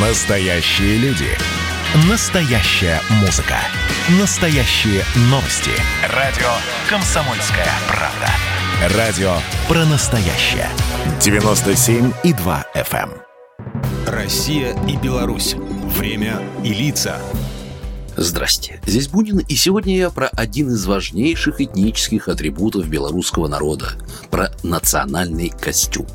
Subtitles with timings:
[0.00, 1.26] Настоящие люди.
[2.08, 3.56] Настоящая музыка.
[4.20, 5.72] Настоящие новости.
[6.14, 6.46] Радио
[6.88, 8.96] «Комсомольская правда».
[8.96, 9.32] Радио
[9.66, 10.68] про настоящее.
[11.18, 13.10] 97,2 FM.
[13.10, 13.12] эм.
[14.06, 15.56] Россия и Беларусь.
[15.56, 17.18] Время и лица.
[18.16, 23.94] Здрасте, здесь Бунин, и сегодня я про один из важнейших этнических атрибутов белорусского народа,
[24.30, 26.06] про национальный костюм.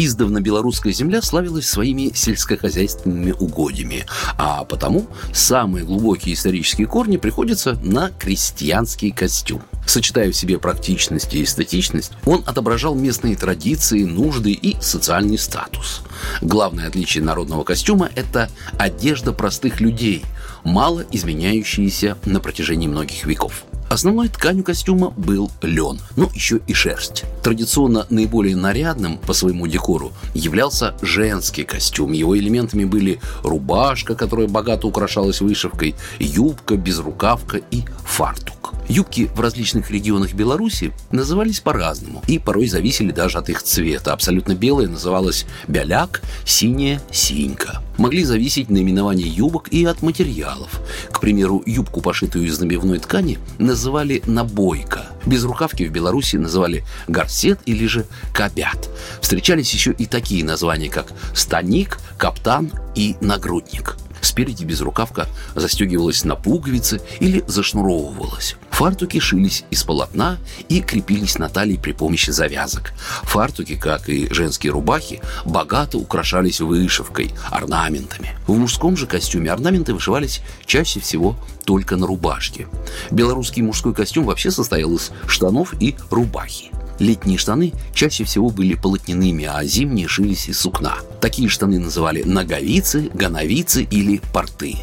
[0.00, 8.10] Издавна белорусская земля славилась своими сельскохозяйственными угодьями, а потому самые глубокие исторические корни приходятся на
[8.10, 9.60] крестьянский костюм.
[9.88, 16.02] Сочетая в себе практичность и эстетичность, он отображал местные традиции, нужды и социальный статус.
[16.42, 20.24] Главное отличие народного костюма– это одежда простых людей,
[20.62, 23.64] мало изменяющаяся на протяжении многих веков.
[23.88, 27.24] Основной тканью костюма был лен, ну еще и шерсть.
[27.42, 32.12] Традиционно наиболее нарядным по своему декору являлся женский костюм.
[32.12, 38.57] Его элементами были рубашка, которая богато украшалась вышивкой, юбка, безрукавка и фартук.
[38.88, 44.14] Юбки в различных регионах Беларуси назывались по-разному и порой зависели даже от их цвета.
[44.14, 47.82] Абсолютно белая называлась бяляк, синяя– синька.
[47.98, 50.80] Могли зависеть наименования юбок и от материалов.
[51.12, 55.04] К примеру, юбку, пошитую из набивной ткани, называли набойка.
[55.26, 58.88] Без рукавки в Беларуси называли горсет или же кабят.
[59.20, 63.96] Встречались еще и такие названия, как станик, каптан и нагрудник.
[64.20, 68.56] Спереди безрукавка застегивалась на пуговицы или зашнуровывалась.
[68.78, 72.92] Фартуки шились из полотна и крепились на талии при помощи завязок.
[73.24, 78.36] Фартуки, как и женские рубахи, богато украшались вышивкой, орнаментами.
[78.46, 81.34] В мужском же костюме орнаменты вышивались чаще всего
[81.64, 82.68] только на рубашке.
[83.10, 86.70] Белорусский мужской костюм вообще состоял из штанов и рубахи.
[87.00, 90.98] Летние штаны чаще всего были полотняными, а зимние шились из сукна.
[91.20, 94.76] Такие штаны называли ноговицы, гоновицы или порты.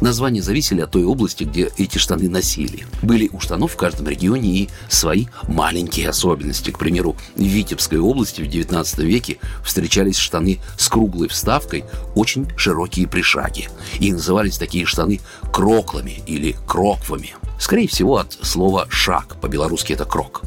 [0.00, 2.86] Названия зависели от той области, где эти штаны носили.
[3.02, 6.70] Были у штанов в каждом регионе и свои маленькие особенности.
[6.70, 11.84] К примеру, в Витебской области в XIX веке встречались штаны с круглой вставкой,
[12.14, 13.68] очень широкие пришаги.
[14.00, 15.20] И назывались такие штаны
[15.52, 17.34] кроклами или кроквами.
[17.58, 20.42] Скорее всего, от слова «шаг», по-белорусски это «крок».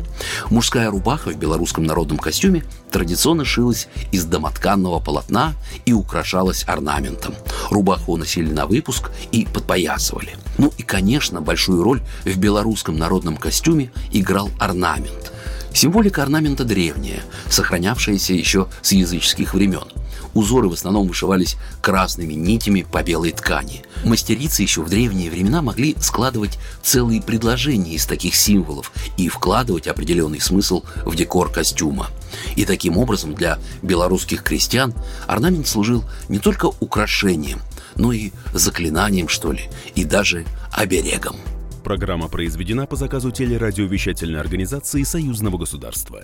[0.50, 5.54] Мужская рубаха в белорусском народном костюме традиционно шилась из домотканного полотна
[5.86, 7.36] и украшалась орнаментом.
[7.70, 10.36] Рубаху носили на выпуск и подпоясывали.
[10.58, 15.32] Ну и, конечно, большую роль в белорусском народном костюме играл орнамент.
[15.74, 19.86] Символика орнамента древняя, сохранявшаяся еще с языческих времен–
[20.34, 23.84] Узоры в основном вышивались красными нитями по белой ткани.
[24.04, 30.40] Мастерицы еще в древние времена могли складывать целые предложения из таких символов и вкладывать определенный
[30.40, 32.08] смысл в декор костюма.
[32.56, 34.94] И таким образом для белорусских крестьян
[35.28, 37.60] орнамент служил не только украшением,
[37.96, 41.36] но и заклинанием, что ли, и даже оберегом.
[41.84, 46.24] Программа произведена по заказу телерадиовещательной организации Союзного государства.